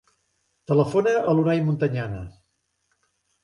[0.71, 2.25] Telefona a l'Unai Montañana.